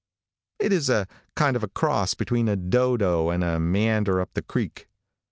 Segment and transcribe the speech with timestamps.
[0.57, 4.41] It is a kind of a cross between a dodo and a meander up the
[4.41, 4.87] creek.